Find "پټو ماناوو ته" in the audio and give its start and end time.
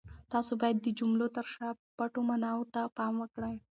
1.97-2.81